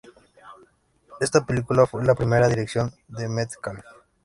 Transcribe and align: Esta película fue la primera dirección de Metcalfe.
Esta 1.19 1.45
película 1.45 1.85
fue 1.85 2.03
la 2.03 2.15
primera 2.15 2.47
dirección 2.47 2.91
de 3.07 3.29
Metcalfe. 3.29 3.83